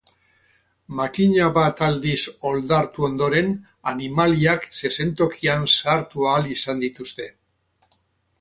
Makina 0.99 1.49
bat 1.57 1.83
aldiz 1.87 2.21
oldartu 2.51 3.05
ondoren, 3.09 3.53
animaliak 3.93 4.65
zezentokian 4.81 5.69
sartu 5.77 6.27
ahal 6.31 6.53
izan 6.57 6.83
dituzte. 6.87 7.33